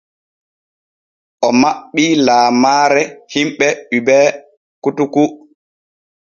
[1.45, 3.01] O maɓɓii laamaare
[3.31, 4.35] hiɓɓe Hubert
[4.81, 5.27] koutoukou.